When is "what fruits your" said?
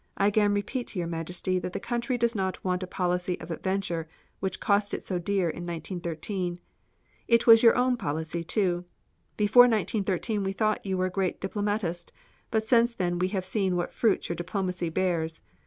13.75-14.35